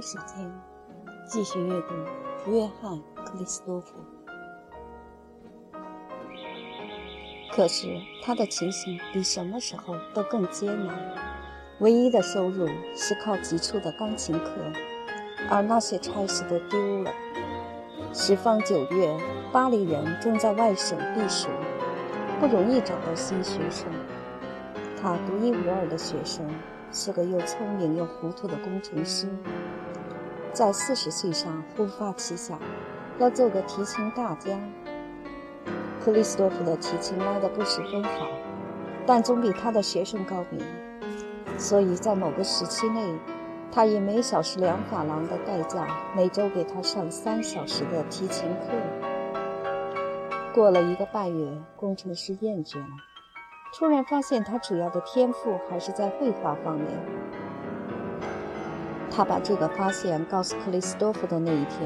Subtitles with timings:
[0.00, 0.50] 时间，
[1.26, 1.94] 继续阅读
[2.50, 2.92] 约翰·
[3.24, 3.96] 克里斯多夫。
[7.52, 7.86] 可是
[8.24, 10.96] 他的情形比什么时候都更艰难，
[11.80, 14.50] 唯一的收入是靠急促的钢琴课，
[15.50, 17.12] 而那些差事都丢了。
[18.14, 19.14] 十方九月，
[19.52, 21.48] 巴黎人正在外省避暑，
[22.40, 23.86] 不容易找到新学生。
[25.00, 26.48] 他独一无二的学生。
[26.92, 29.28] 是个又聪明又糊涂的工程师，
[30.52, 32.58] 在四十岁上忽发奇想，
[33.18, 34.58] 要做个提琴大家。
[36.04, 38.26] 克里斯多夫的提琴拉得不十分好，
[39.06, 40.60] 但总比他的学生高明，
[41.56, 43.14] 所以在某个时期内，
[43.70, 48.66] 他以每小时两法郎的代价，每周给他上三小时的提琴课。
[50.52, 52.86] 过了一个半月，工程师厌倦了。
[53.78, 56.88] 突然发现，他主要的天赋还是在绘画方面。
[59.10, 61.80] 他把这个发现告诉克里斯多夫的那一天，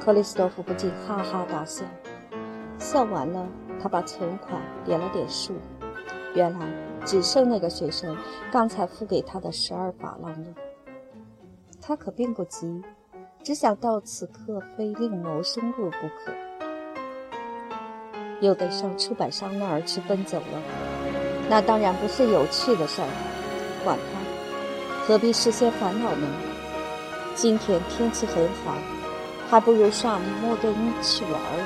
[0.00, 1.84] 克里斯多夫不禁哈哈大笑。
[2.78, 3.46] 笑完了，
[3.80, 5.54] 他把存款点了点数，
[6.34, 6.66] 原来
[7.04, 8.16] 只剩那个学生
[8.50, 10.48] 刚才付给他的十二法郎了。
[11.80, 12.82] 他可并不急，
[13.42, 16.32] 只想到此刻非另谋生路不可，
[18.40, 20.62] 又得上出版商那儿去奔走了。
[21.48, 23.08] 那当然不是有趣的事儿，
[23.84, 24.25] 管他，
[25.06, 26.26] 何必事先烦恼呢？
[27.36, 28.74] 今天天气很好，
[29.48, 31.62] 还不如上莫根去玩儿。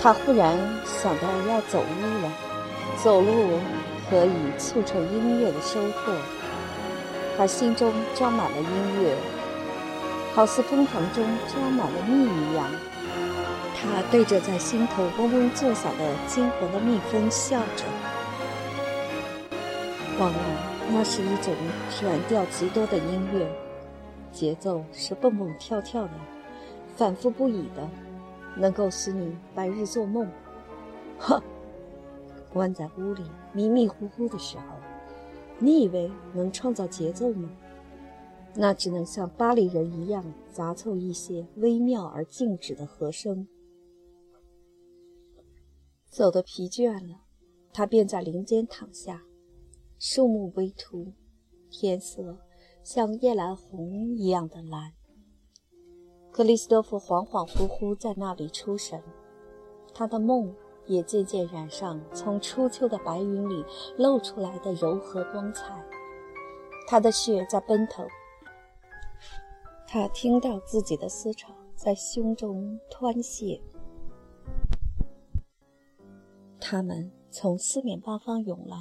[0.00, 2.32] 他忽然想到要走路了，
[3.02, 3.60] 走路
[4.08, 6.14] 可以促成音乐的收获。
[7.36, 9.14] 他心中装满了音乐，
[10.34, 12.64] 好似蜂房中装满了蜜一样。
[13.74, 17.84] 他对着在心头嗡嗡作响的金黄的蜜蜂笑着。
[20.18, 21.52] 往往那是一种
[21.98, 23.50] 转调极多的音乐，
[24.30, 26.12] 节奏是蹦蹦跳跳的，
[26.94, 27.88] 反复不已的，
[28.56, 30.30] 能够使你白日做梦。
[31.18, 31.42] 呵，
[32.52, 34.64] 关在屋里迷迷糊糊的时候，
[35.58, 37.50] 你以为能创造节奏吗？
[38.54, 43.48] 那只能像巴黎人一样杂凑一些微妙而静止的和声。
[46.08, 47.22] 走得疲倦了，
[47.72, 49.24] 他便在林间躺下。
[50.06, 51.14] 树木微秃，
[51.70, 52.36] 天色
[52.82, 54.92] 像夜来红一样的蓝。
[56.30, 59.02] 克里斯多夫恍恍惚惚在那里出神，
[59.94, 60.54] 他的梦
[60.84, 63.64] 也渐渐染上从初秋的白云里
[63.96, 65.82] 露出来的柔和光彩。
[66.86, 68.06] 他的血在奔腾，
[69.86, 73.58] 他听到自己的思潮在胸中湍泻。
[76.60, 78.76] 他们从四面八方涌来，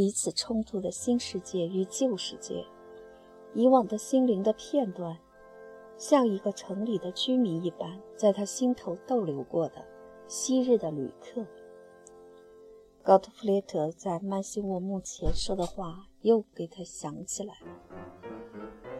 [0.00, 2.64] 彼此冲突的新世界与旧世界，
[3.52, 5.18] 以往的心灵的片段，
[5.98, 9.84] 像一个城里的居民一般，在他心头逗留过的
[10.26, 11.44] 昔日的旅客。
[13.02, 18.22] 高特弗雷特在曼西沃墓前说的话又给他想起来了。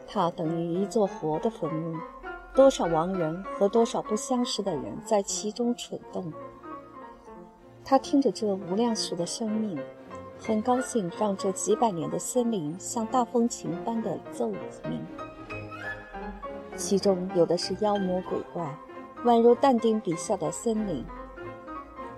[0.07, 1.97] 他等于一座活的坟墓，
[2.55, 6.31] 多少亡人和多少不相识的人在其中蠢动。
[7.83, 9.83] 他听着这无量数的生命，
[10.43, 14.49] 很高兴让这几百年的森林像大风琴般的奏
[14.89, 15.05] 鸣。
[16.77, 18.75] 其中有的是妖魔鬼怪，
[19.25, 21.05] 宛如但丁笔下的森林。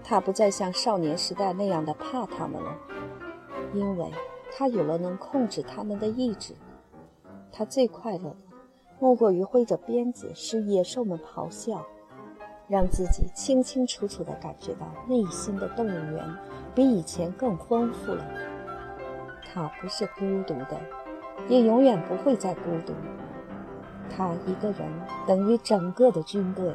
[0.05, 2.77] 他不再像少年时代那样的怕他们了，
[3.75, 4.11] 因为
[4.53, 6.55] 他有了能控制他们的意志。
[7.51, 8.37] 他最快乐的，
[9.01, 11.85] 莫过于挥着鞭子使野兽们咆哮。
[12.69, 16.25] 让自己清清楚楚地感觉到内心的动物园
[16.75, 18.25] 比以前更丰富了。
[19.53, 20.81] 他不是孤独的，
[21.49, 22.95] 也永远不会再孤独。
[24.15, 24.89] 他一个人
[25.27, 26.75] 等于整个的军队。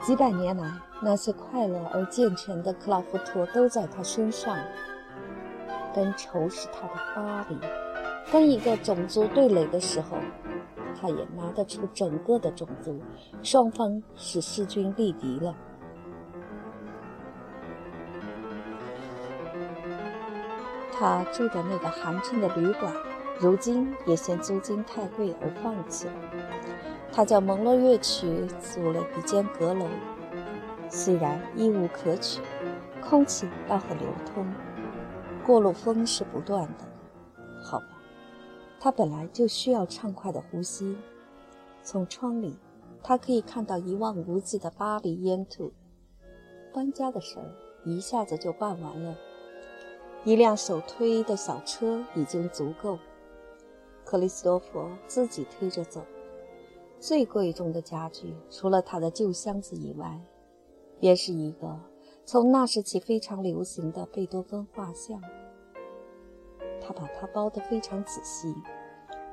[0.00, 4.56] 几百年来，那些快乐而健全的克劳福特都在他身上。
[5.94, 7.58] 跟仇视他的巴黎，
[8.32, 10.16] 跟一个种族对垒的时候。
[11.00, 13.00] 他也拿得出整个的种族，
[13.42, 15.54] 双方是势均力敌了。
[21.02, 22.94] 他住的那个寒碜的旅馆，
[23.40, 26.14] 如今也嫌租金太贵而放弃了。
[27.10, 29.88] 他叫蒙洛乐曲租了一间阁楼，
[30.88, 32.40] 虽然一无可取，
[33.02, 34.46] 空气倒很流通，
[35.44, 36.84] 过路风是不断的。
[37.64, 37.86] 好吧。
[38.78, 40.96] 他本来就需要畅快的呼吸。
[41.82, 42.56] 从窗里，
[43.02, 45.72] 他可以看到一望无际的巴黎烟土。
[46.72, 47.50] 搬家的事儿
[47.84, 49.16] 一下子就办完了，
[50.24, 52.98] 一辆手推的小车已经足够。
[54.04, 56.02] 克里斯多夫自己推着走。
[57.00, 60.20] 最贵重的家具，除了他的旧箱子以外，
[61.00, 61.76] 便是一个
[62.24, 65.20] 从那时起非常流行的贝多芬画像。
[66.80, 68.54] 他把它包得非常仔细，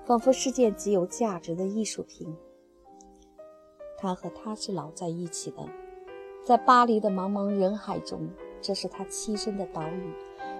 [0.06, 2.36] 仿佛是件极有价值的艺术品。
[3.98, 5.70] 他和他是老在一起的，
[6.44, 8.30] 在巴黎的茫茫人海中，
[8.62, 10.14] 这是他栖身的岛屿，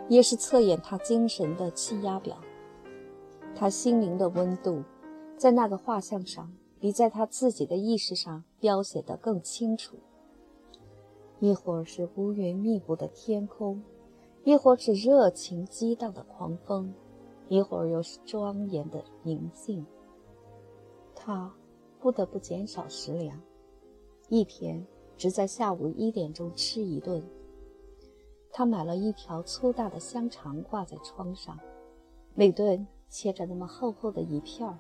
[0.10, 2.36] 也是测验他精神的气压表。
[3.56, 4.84] 他心灵的温度，
[5.38, 6.52] 在那个画像上。
[6.82, 9.98] 比在他自己的意识上描写得更清楚。
[11.40, 13.84] 一会儿是乌云密布的天空，
[14.46, 16.94] 一会儿是热情激荡的狂风，
[17.50, 19.86] 一会儿又是庄严的宁静。
[21.14, 21.54] 他
[22.00, 23.38] 不得不减少食粮，
[24.30, 27.22] 一天只在下午一点钟吃一顿。
[28.52, 31.58] 他买了一条粗大的香肠挂在窗上，
[32.36, 34.78] 每顿切着那么厚厚的一片儿。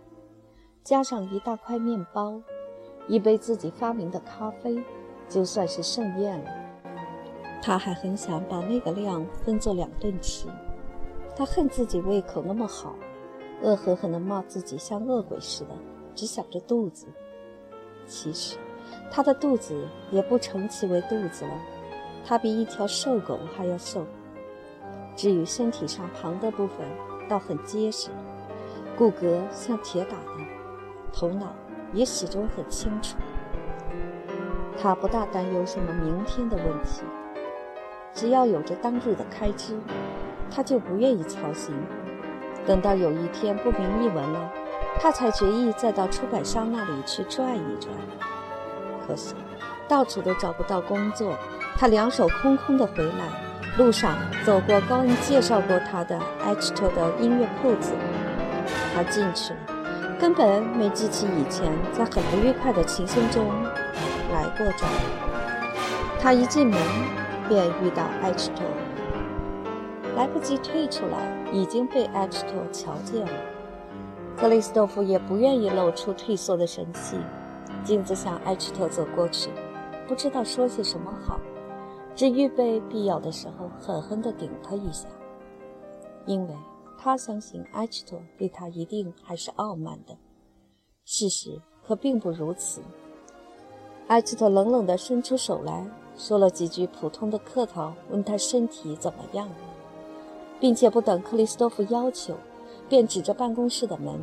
[0.84, 2.42] 加上一大块面包，
[3.08, 4.84] 一杯自己发明的咖啡，
[5.28, 6.52] 就算是盛宴了。
[7.62, 10.48] 他还很想把那个量分作两顿吃。
[11.36, 12.96] 他恨自己胃口那么好，
[13.62, 15.76] 恶狠狠地骂自己像恶鬼似的，
[16.16, 17.08] 只想着肚子。
[18.08, 18.58] 其实，
[19.12, 21.52] 他的肚子也不成其为肚子了，
[22.30, 24.06] 他比一条瘦狗还要瘦。
[25.16, 26.88] 至于身体上旁的部分，
[27.28, 28.12] 倒很结实，
[28.96, 30.46] 骨骼像铁打的。
[31.12, 31.56] 头脑
[31.92, 33.18] 也始终很清楚，
[34.80, 37.02] 他不大担忧什么明天的问题，
[38.14, 39.80] 只要有着当日的开支，
[40.52, 41.74] 他就不愿意操心。
[42.64, 44.54] 等到有一天不明一文了，
[45.00, 47.92] 他才决意再到出版商那里去转一转。
[49.10, 49.34] 可惜
[49.88, 51.36] 到处都找不到工作，
[51.76, 53.28] 他两手空空的回来，
[53.76, 54.16] 路上
[54.46, 57.94] 走过高恩介绍过他的 H 托的音乐铺子，
[58.94, 59.52] 他进去。
[60.20, 63.48] 根本没记起以前在很不愉快的情形中
[64.32, 66.20] 来过这儿。
[66.20, 66.80] 他一进门
[67.48, 68.64] 便遇到埃奇托，
[70.16, 71.18] 来不及退出来，
[71.52, 73.32] 已经被埃奇托瞧见了。
[74.38, 77.18] 克里斯多夫也不愿意露出退缩的神气，
[77.84, 79.50] 径自向埃奇托走过去，
[80.08, 81.40] 不知道说些什么好，
[82.16, 85.08] 只预备必要的时候狠狠地顶他一下，
[86.26, 86.56] 因为。
[87.02, 90.18] 他相信埃奇托对他一定还是傲慢的，
[91.06, 92.82] 事实可并不如此。
[94.08, 99.48] 埃奇托冷冷地伸出手来说了几句普通的客套，问他身体怎么样，
[100.60, 102.36] 并且不等克里斯托夫要求，
[102.90, 104.20] 便指着办公室的门，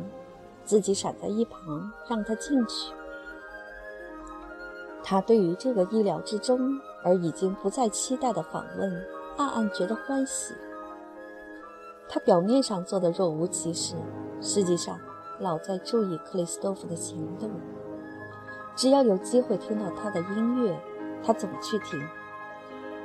[0.63, 2.93] 自己闪在一旁让他进去。
[5.09, 9.05] 他对于这个意料之中而已经不再期待的访问，
[9.37, 10.53] 暗暗觉得欢喜。
[12.09, 13.95] 他表面上做的若无其事，
[14.41, 14.99] 实际上
[15.39, 17.49] 老在注意克里斯多夫的行动。
[18.75, 20.77] 只要有机会听到他的音乐，
[21.23, 22.05] 他总去听。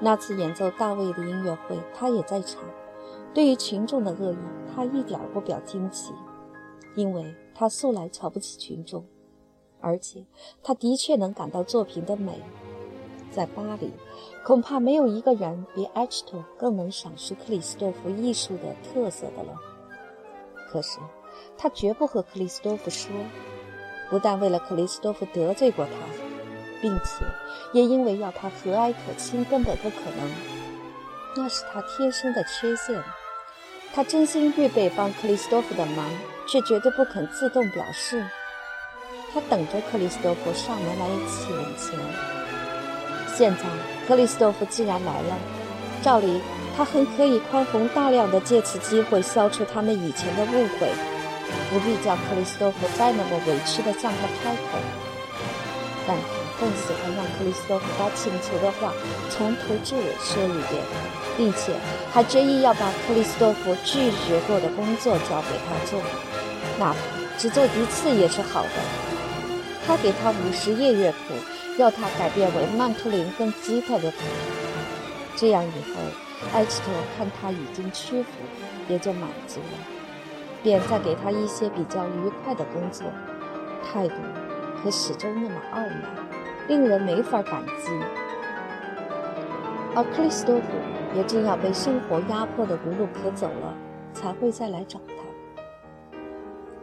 [0.01, 2.65] 那次演奏大卫的音乐会，他也在场。
[3.33, 4.37] 对于群众的恶意，
[4.75, 6.13] 他一点不表惊奇，
[6.97, 9.07] 因为他素来瞧不起群众，
[9.83, 10.25] 而且
[10.63, 12.41] 他的确能感到作品的美。
[13.31, 13.91] 在巴黎，
[14.45, 19.55] 恐怕没有一个人比埃奇托更能赏识克里斯多夫艺术的特色的了。
[20.71, 20.99] 可是，
[21.57, 23.11] 他绝不和克里斯多夫说，
[24.11, 25.93] 不但为了克里斯多夫得罪过他，
[26.83, 27.25] 并且
[27.73, 30.31] 也因为要他和蔼可亲根本不可能，
[31.35, 33.03] 那是他天生的缺陷。
[33.95, 36.11] 他真心预备帮克里斯多夫的忙，
[36.47, 38.27] 却绝对不肯自动表示。
[39.33, 41.99] 他等着克里斯多夫上门来请钱。
[43.35, 43.63] 现在
[44.07, 45.37] 克里斯多夫既然来了，
[46.03, 46.41] 照理
[46.77, 50.93] 他很可以宽宏大量的借此机会消除他们以前的误会，
[51.71, 54.79] 不必叫克里斯多夫再那么委屈的向他开口。
[56.07, 58.93] 但他更喜欢让克里斯多夫把请求的话
[59.31, 60.83] 从头至尾说一遍，
[61.39, 61.73] 并且
[62.13, 65.99] 还执意要把克里斯多夫拒绝过的工作交给他做，
[66.79, 66.99] 哪怕
[67.39, 69.12] 只做一次也是好的。
[69.87, 71.35] 他给他五十页乐谱。
[71.79, 74.19] 要他改变为曼图林跟吉他的谱，
[75.35, 76.03] 这样以后，
[76.53, 78.29] 埃奇托看他已经屈服，
[78.89, 79.79] 也就满足了，
[80.63, 83.07] 便再给他一些比较愉快的工作，
[83.83, 84.15] 态度
[84.83, 86.03] 可始终那么傲慢，
[86.69, 87.91] 令人没法感激。
[89.95, 90.67] 而克里斯多夫
[91.17, 93.75] 也正要被生活压迫得无路可走了，
[94.13, 96.19] 才会再来找他。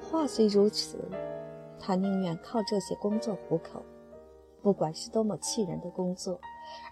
[0.02, 0.98] 话虽如此，
[1.80, 3.84] 他宁愿靠这些工作糊口。
[4.62, 6.40] 不管是多么气人的工作，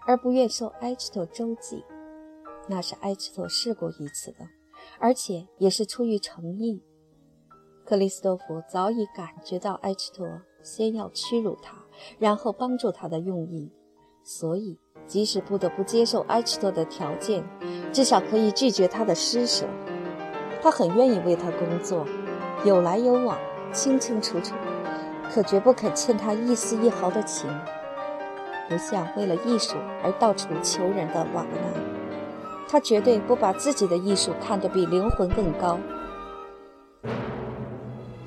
[0.06, 1.84] 而不愿受埃奇托周济，
[2.66, 4.38] 那是埃奇托试过一次的，
[4.98, 6.82] 而且也是出于诚意。
[7.84, 10.26] 克里斯多夫早已感觉到埃奇托
[10.62, 11.76] 先要屈辱他，
[12.18, 13.70] 然后帮助他的用意，
[14.24, 17.44] 所以即使不得不接受埃奇托的条件，
[17.92, 19.66] 至少可以拒绝他的施舍。
[20.62, 22.06] 他很愿意为他工作，
[22.64, 23.38] 有来有往，
[23.72, 24.54] 清清楚楚，
[25.30, 27.48] 可绝不肯欠他一丝一毫的情，
[28.68, 31.80] 不像为了艺术而到处求人的瓦格纳。
[32.68, 35.78] 他绝对不把自己的艺术看得比灵魂更高。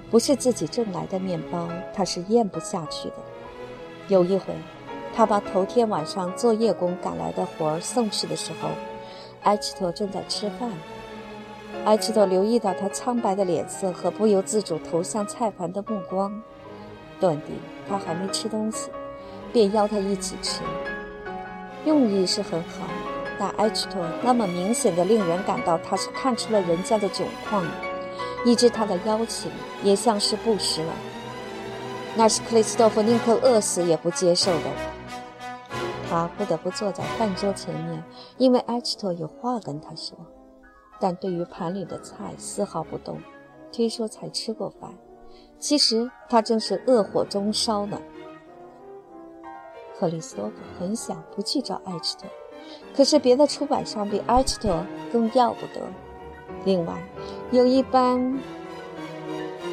[0.10, 3.15] 不是自己挣来的面包，他是咽不下去的。
[4.07, 4.53] 有一回，
[5.13, 8.69] 他把头天晚上做夜工赶来的活儿送去的时候，
[9.43, 10.69] 埃奇托正在吃饭。
[11.86, 16.42] 埃奇托留意到他苍白的脸色和不由自主投向菜盘的目光，
[17.20, 17.56] 断定
[17.88, 18.90] 他还没吃东西，
[19.51, 20.62] 便邀他一起吃。
[21.86, 22.88] 用意是很好，
[23.40, 27.66] 但埃奇托那么明显的令人感到他是看出了人家的窘况。
[28.44, 29.51] 以致他的邀请
[29.84, 30.94] 也像是布施了，
[32.16, 34.63] 那是克里斯托弗宁可饿死也不接受的。
[36.10, 38.04] 他不得不坐在饭桌前面，
[38.38, 40.18] 因为埃奇托有话跟他说，
[41.01, 43.20] 但对于盘里的菜丝毫不动，
[43.74, 44.93] 推说才吃过饭。
[45.58, 48.00] 其实他正是恶火中烧呢。
[49.98, 52.29] 克里斯托弗很想不去找埃奇托，
[52.96, 55.81] 可是别的出版商比埃奇托更要不得。
[56.65, 56.93] 另外，
[57.51, 58.39] 有一般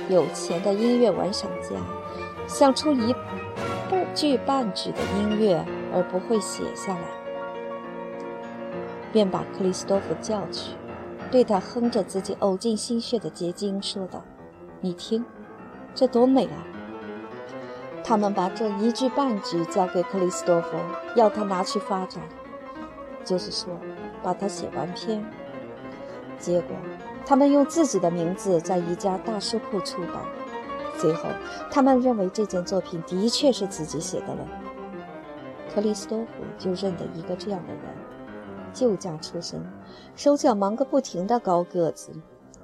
[0.08, 1.76] 有钱的音乐玩赏家，
[2.46, 3.14] 想出一
[4.14, 5.62] 句半句的音乐
[5.94, 7.04] 而不会写下来，
[9.12, 10.72] 便把克里斯托夫叫去，
[11.30, 14.24] 对他哼着自己呕尽心血的结晶，说道
[14.80, 15.24] ：“你听，
[15.94, 16.64] 这多美啊！”
[18.02, 20.78] 他们把这一句半句交给克里斯多夫，
[21.14, 22.22] 要他拿去发展，
[23.22, 23.78] 就是说，
[24.22, 25.22] 把它写完篇。
[26.38, 26.74] 结果，
[27.26, 30.24] 他们用自己的名字在一家大书铺出版。
[30.96, 31.28] 最后，
[31.70, 34.48] 他们认为这件作品的确是自己写的了。
[35.74, 37.82] 克里斯多夫就认得一个这样的人，
[38.78, 39.60] 旧家出身，
[40.14, 42.12] 手脚忙个不停的高个子，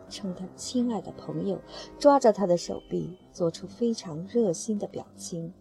[0.09, 1.61] 称他亲爱的朋友，
[1.99, 5.53] 抓着他的手臂，做出非常热心的表情，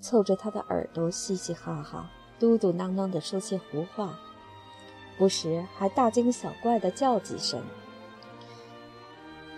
[0.00, 4.18] 凑着他的耳朵嘻嘻哈哈，嘟嘟囔囔地说些胡话。
[5.16, 7.62] 不时还大惊小怪地叫几声：“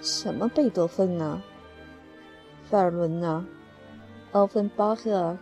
[0.03, 1.43] 什么贝多芬呢？
[2.69, 3.47] 费尔伦呢？
[4.33, 5.39] 奥芬巴赫？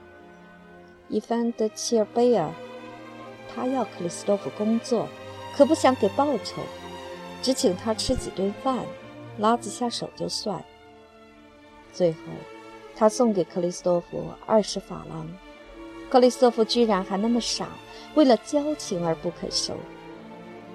[1.09, 2.53] 伊凡德切尔贝尔？
[3.57, 5.09] 他要克里斯托夫工作，
[5.57, 6.61] 可不想给报酬，
[7.41, 8.85] 只请他吃几顿饭，
[9.39, 10.63] 拉几下手就算。
[11.91, 12.19] 最后，
[12.95, 15.27] 他送给克里斯托夫二十法郎，
[16.11, 17.69] 克里斯托夫居然还那么傻，
[18.15, 19.75] 为了交情而不肯收。”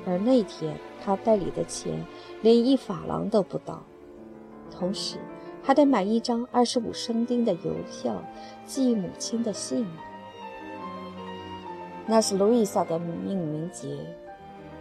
[0.04, 2.04] 而那天他袋里的钱
[2.42, 3.84] 连一法郎都不到，
[4.72, 5.20] 同时
[5.62, 8.24] 还得买一张二十五生丁的邮票
[8.66, 9.86] 寄母亲的信。
[12.08, 13.98] 那是路易莎的命名节，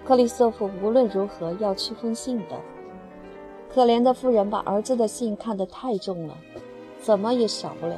[0.04, 2.60] 克里斯托弗无论如何要去封信的。
[3.72, 6.36] 可怜的夫人把儿子的信看得太重了，
[7.00, 7.96] 怎么也少不了。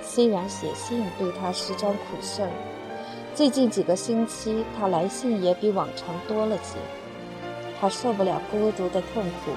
[0.00, 2.50] 虽然写信对他是桩苦事儿。
[3.34, 6.78] 最近几个星期，他来信也比往常多了些。
[7.78, 9.50] 他受不了孤独的痛苦，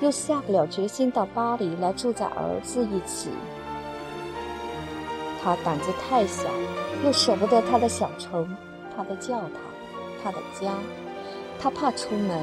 [0.00, 3.30] 又下不了决心到巴黎来住在儿子一起。
[5.44, 6.48] 他胆子太小，
[7.04, 8.56] 又舍不得他的小城、
[8.96, 9.50] 他的教堂、
[10.22, 10.72] 他的家。
[11.60, 12.42] 他怕出门，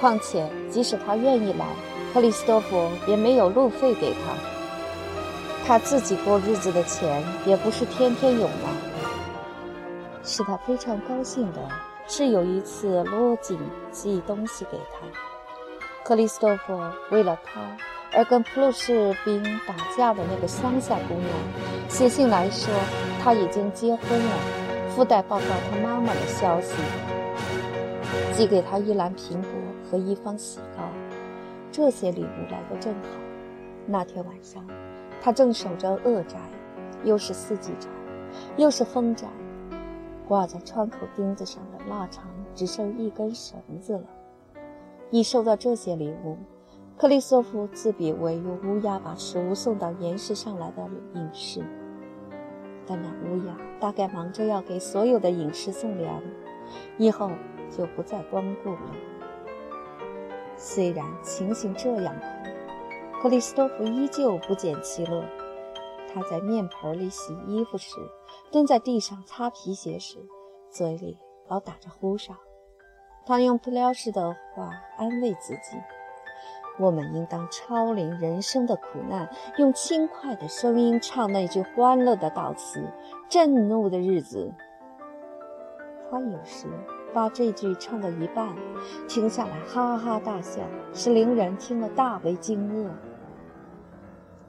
[0.00, 1.66] 况且即使他愿意来，
[2.12, 4.34] 克里斯多夫也没有路费给他。
[5.64, 8.68] 他自己过日子的钱也不是天天有呢。
[10.24, 11.60] 使他非常高兴的
[12.08, 13.58] 是，有一次罗锦
[13.92, 15.06] 寄东西给他，
[16.04, 16.80] 克里斯托弗
[17.10, 17.60] 为了他
[18.14, 21.28] 而跟普鲁士兵打架的那个乡下姑娘
[21.88, 22.72] 写信来说
[23.22, 24.36] 她已经结婚了，
[24.90, 26.74] 附带报告她妈妈的消息，
[28.34, 29.50] 寄给她一篮苹果
[29.90, 30.82] 和一方喜糕。
[31.70, 33.08] 这些礼物来得正好。
[33.86, 34.62] 那天晚上，
[35.22, 36.38] 他正守着恶宅，
[37.04, 37.88] 又是四季宅，
[38.56, 39.26] 又是风宅。
[40.28, 44.04] 挂在窗口钉子上的腊肠只剩一根绳子了。
[45.10, 46.36] 一收到这些礼物，
[47.02, 51.60] 克里斯托夫自比为用乌鸦把食物送到岩石上来的隐士，
[52.86, 56.22] 但那乌鸦大概忙着要给所有的隐士送粮，
[56.98, 57.28] 以后
[57.76, 58.94] 就不再光顾了。
[60.56, 62.14] 虽然情形这样，
[63.20, 65.24] 克里斯托夫依旧不减其乐。
[66.14, 67.96] 他在面盆里洗衣服时。
[68.52, 70.18] 蹲在地上擦皮鞋时，
[70.70, 71.18] 嘴里
[71.48, 72.36] 老打着呼哨。
[73.26, 75.76] 他用不撩式的话安慰自己：
[76.78, 82.82] 我们应当超龄人生的苦难，用轻快的声音唱那句欢乐的悼词。
[83.28, 84.52] 震怒的日子，
[86.10, 86.66] 他有时
[87.14, 88.54] 把这句唱到一半，
[89.08, 90.62] 停下来哈哈大笑，
[90.92, 92.90] 使邻人听了大为惊愕。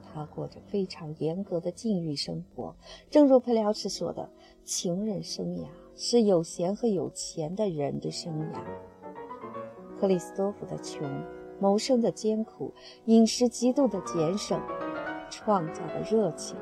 [0.02, 2.74] 他过着非常严格的禁欲生活，
[3.10, 4.30] 正如佩辽斯说的
[4.64, 5.66] ：“情人生涯
[5.96, 8.60] 是有闲和有钱的人的生涯。”
[10.00, 11.02] 克里斯多夫的穷。
[11.58, 12.72] 谋生的艰苦，
[13.06, 14.60] 饮食极度的俭省，
[15.30, 16.56] 创造的热情，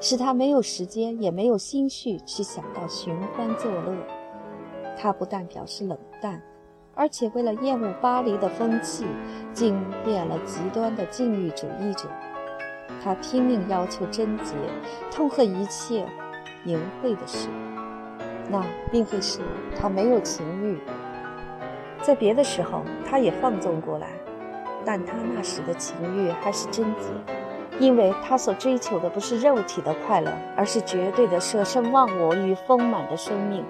[0.00, 3.94] 使他没有时间，也没有心绪去想到寻欢作乐。
[4.96, 6.42] 他不但表示冷淡，
[6.94, 9.04] 而且为了厌恶巴黎的风气，
[9.52, 12.08] 竟变了极端的禁欲主义者。
[13.02, 14.54] 他拼命要求贞洁，
[15.12, 16.06] 痛恨一切
[16.64, 17.48] 淫秽的事。
[18.48, 19.40] 那并非是
[19.76, 20.80] 他没有情欲，
[22.00, 24.08] 在别的时候，他也放纵过来。
[24.86, 27.10] 但他那时的情欲还是贞洁，
[27.80, 33.64] 因为他所追求的不是肉体的快乐，而是绝对的舍身忘我与丰满的生命。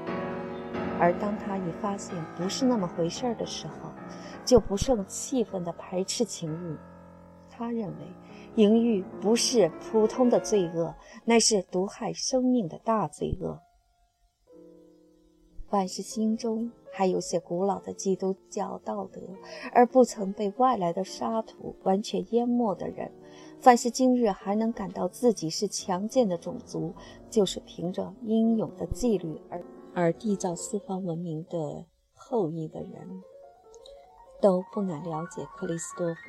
[1.01, 3.91] 而当他一发现不是那么回事儿的时候，
[4.45, 6.77] 就不胜气愤地排斥情欲。
[7.51, 7.95] 他认为，
[8.57, 13.59] 淫欲不是普通的罪恶，乃是毒害生命的大罪恶。
[15.71, 16.71] 凡是心中。
[16.97, 19.21] 还有些古老的基督教道德，
[19.71, 23.13] 而不曾被外来的沙土完全淹没的人，
[23.61, 26.95] 凡是今日还能感到自己是强健的种族，
[27.29, 33.23] 就是凭着英勇的纪律而而缔造四方文明的后裔的人，
[34.41, 36.21] 都不难了解克里斯多夫。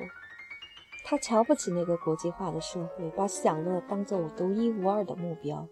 [1.02, 5.66] 他瞧不起那个国际化的社会，把享乐当作独一无二的目标，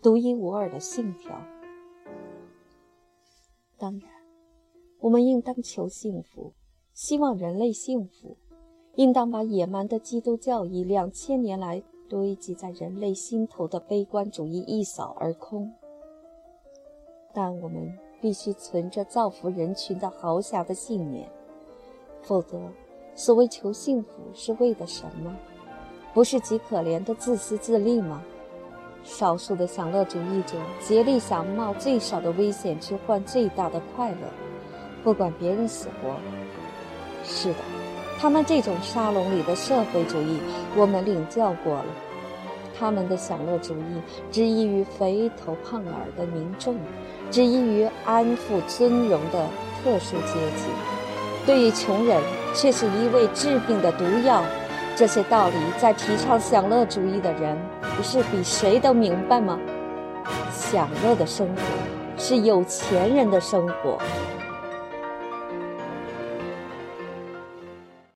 [0.00, 1.36] 独一无二的信条。
[3.76, 4.15] 当然。
[5.00, 6.52] 我们应当求幸福，
[6.94, 8.36] 希望人类幸福，
[8.94, 15.70] 应当把野蛮的基督教义两千年来堆积在人类心头的悲观主义一扫而空。
[17.34, 21.28] 但我们必须存着造福人群的豪侠的信念，
[22.22, 22.58] 否则，
[23.14, 25.36] 所谓求幸福是为的什么？
[26.14, 28.24] 不是极可怜的自私自利吗？
[29.04, 34.45] 少数的享乐主义者竭力想冒最少的危险去换最大的快乐。
[35.06, 36.16] 不管别人死活，
[37.24, 37.58] 是的，
[38.18, 40.40] 他们这种沙龙里的社会主义，
[40.74, 41.84] 我们领教过了。
[42.76, 46.74] 他们的享乐主义只益于肥头胖耳的民众，
[47.30, 49.46] 只益于安抚尊荣的
[49.80, 50.64] 特殊阶级。
[51.46, 52.20] 对于穷人，
[52.52, 54.42] 却是一味治病的毒药。
[54.96, 57.56] 这些道理，在提倡享乐主义的人，
[57.96, 59.56] 不是比谁都明白吗？
[60.50, 61.62] 享乐的生活
[62.18, 64.00] 是有钱人的生活。